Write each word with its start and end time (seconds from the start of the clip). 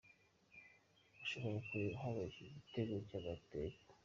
Ushobora 1.23 1.57
kureba 1.67 1.95
hano 2.03 2.21
iki 2.29 2.43
gitego 2.55 2.93
cy'amateka. 3.07 3.79